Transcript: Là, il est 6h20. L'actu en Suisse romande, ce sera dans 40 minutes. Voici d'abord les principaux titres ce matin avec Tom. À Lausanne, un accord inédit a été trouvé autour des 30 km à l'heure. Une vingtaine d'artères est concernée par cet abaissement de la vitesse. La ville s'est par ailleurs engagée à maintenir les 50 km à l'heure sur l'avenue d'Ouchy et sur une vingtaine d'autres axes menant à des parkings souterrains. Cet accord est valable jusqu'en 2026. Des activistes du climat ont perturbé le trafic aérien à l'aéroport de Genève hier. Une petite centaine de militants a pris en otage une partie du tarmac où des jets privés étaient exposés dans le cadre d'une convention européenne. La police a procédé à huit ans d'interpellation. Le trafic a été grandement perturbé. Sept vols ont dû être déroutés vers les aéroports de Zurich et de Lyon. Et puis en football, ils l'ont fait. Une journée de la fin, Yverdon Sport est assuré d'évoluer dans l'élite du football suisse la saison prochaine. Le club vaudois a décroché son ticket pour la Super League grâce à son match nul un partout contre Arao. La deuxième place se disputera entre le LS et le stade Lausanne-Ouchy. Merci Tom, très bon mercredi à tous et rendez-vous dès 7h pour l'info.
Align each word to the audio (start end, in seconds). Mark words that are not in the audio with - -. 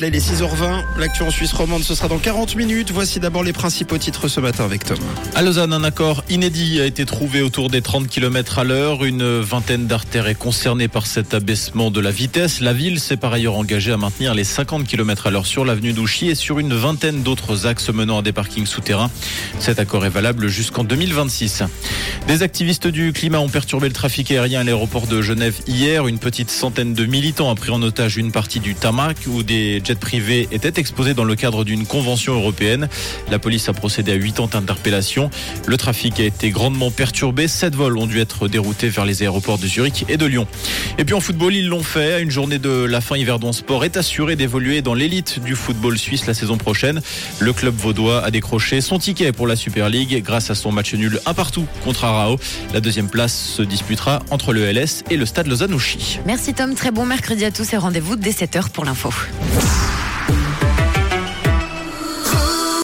Là, 0.00 0.06
il 0.06 0.16
est 0.16 0.32
6h20. 0.32 0.84
L'actu 0.98 1.22
en 1.24 1.30
Suisse 1.30 1.52
romande, 1.52 1.82
ce 1.82 1.94
sera 1.94 2.08
dans 2.08 2.16
40 2.16 2.56
minutes. 2.56 2.90
Voici 2.90 3.20
d'abord 3.20 3.42
les 3.42 3.52
principaux 3.52 3.98
titres 3.98 4.28
ce 4.28 4.40
matin 4.40 4.64
avec 4.64 4.82
Tom. 4.82 4.96
À 5.34 5.42
Lausanne, 5.42 5.74
un 5.74 5.84
accord 5.84 6.24
inédit 6.30 6.80
a 6.80 6.86
été 6.86 7.04
trouvé 7.04 7.42
autour 7.42 7.68
des 7.68 7.82
30 7.82 8.08
km 8.08 8.60
à 8.60 8.64
l'heure. 8.64 9.04
Une 9.04 9.40
vingtaine 9.40 9.86
d'artères 9.86 10.26
est 10.26 10.34
concernée 10.34 10.88
par 10.88 11.04
cet 11.06 11.34
abaissement 11.34 11.90
de 11.90 12.00
la 12.00 12.10
vitesse. 12.10 12.60
La 12.60 12.72
ville 12.72 12.98
s'est 12.98 13.18
par 13.18 13.34
ailleurs 13.34 13.56
engagée 13.56 13.92
à 13.92 13.98
maintenir 13.98 14.32
les 14.32 14.44
50 14.44 14.86
km 14.86 15.26
à 15.26 15.30
l'heure 15.30 15.44
sur 15.44 15.66
l'avenue 15.66 15.92
d'Ouchy 15.92 16.30
et 16.30 16.34
sur 16.34 16.58
une 16.58 16.72
vingtaine 16.72 17.22
d'autres 17.22 17.66
axes 17.66 17.90
menant 17.90 18.20
à 18.20 18.22
des 18.22 18.32
parkings 18.32 18.64
souterrains. 18.64 19.10
Cet 19.58 19.78
accord 19.80 20.06
est 20.06 20.10
valable 20.10 20.48
jusqu'en 20.48 20.82
2026. 20.82 21.64
Des 22.26 22.42
activistes 22.42 22.86
du 22.86 23.12
climat 23.12 23.40
ont 23.40 23.50
perturbé 23.50 23.88
le 23.88 23.94
trafic 23.94 24.30
aérien 24.30 24.60
à 24.60 24.64
l'aéroport 24.64 25.06
de 25.06 25.20
Genève 25.20 25.56
hier. 25.66 26.06
Une 26.06 26.18
petite 26.18 26.50
centaine 26.50 26.94
de 26.94 27.04
militants 27.04 27.50
a 27.50 27.54
pris 27.54 27.70
en 27.70 27.82
otage 27.82 28.16
une 28.16 28.32
partie 28.32 28.60
du 28.60 28.74
tarmac 28.74 29.18
où 29.26 29.42
des 29.42 29.82
jets 29.90 29.98
privés 29.98 30.48
étaient 30.52 30.78
exposés 30.80 31.14
dans 31.14 31.24
le 31.24 31.34
cadre 31.34 31.64
d'une 31.64 31.84
convention 31.84 32.34
européenne. 32.34 32.88
La 33.28 33.40
police 33.40 33.68
a 33.68 33.72
procédé 33.72 34.12
à 34.12 34.14
huit 34.14 34.38
ans 34.38 34.46
d'interpellation. 34.46 35.30
Le 35.66 35.76
trafic 35.76 36.20
a 36.20 36.22
été 36.22 36.50
grandement 36.50 36.92
perturbé. 36.92 37.48
Sept 37.48 37.74
vols 37.74 37.98
ont 37.98 38.06
dû 38.06 38.20
être 38.20 38.46
déroutés 38.46 38.88
vers 38.88 39.04
les 39.04 39.22
aéroports 39.22 39.58
de 39.58 39.66
Zurich 39.66 40.04
et 40.08 40.16
de 40.16 40.26
Lyon. 40.26 40.46
Et 40.98 41.04
puis 41.04 41.14
en 41.14 41.20
football, 41.20 41.54
ils 41.54 41.66
l'ont 41.66 41.82
fait. 41.82 42.22
Une 42.22 42.30
journée 42.30 42.60
de 42.60 42.70
la 42.84 43.00
fin, 43.00 43.16
Yverdon 43.16 43.52
Sport 43.52 43.84
est 43.84 43.96
assuré 43.96 44.36
d'évoluer 44.36 44.80
dans 44.80 44.94
l'élite 44.94 45.40
du 45.42 45.56
football 45.56 45.98
suisse 45.98 46.26
la 46.26 46.34
saison 46.34 46.56
prochaine. 46.56 47.00
Le 47.40 47.52
club 47.52 47.74
vaudois 47.74 48.22
a 48.22 48.30
décroché 48.30 48.80
son 48.80 49.00
ticket 49.00 49.32
pour 49.32 49.48
la 49.48 49.56
Super 49.56 49.88
League 49.88 50.22
grâce 50.22 50.50
à 50.50 50.54
son 50.54 50.70
match 50.70 50.94
nul 50.94 51.18
un 51.26 51.34
partout 51.34 51.66
contre 51.82 52.04
Arao. 52.04 52.38
La 52.72 52.80
deuxième 52.80 53.08
place 53.08 53.34
se 53.34 53.62
disputera 53.62 54.20
entre 54.30 54.52
le 54.52 54.70
LS 54.70 55.02
et 55.10 55.16
le 55.16 55.26
stade 55.26 55.48
Lausanne-Ouchy. 55.48 56.20
Merci 56.26 56.54
Tom, 56.54 56.76
très 56.76 56.92
bon 56.92 57.06
mercredi 57.06 57.44
à 57.44 57.50
tous 57.50 57.72
et 57.72 57.76
rendez-vous 57.76 58.14
dès 58.14 58.30
7h 58.30 58.68
pour 58.68 58.84
l'info. 58.84 59.10